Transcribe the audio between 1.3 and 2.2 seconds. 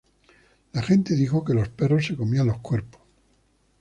que los perros se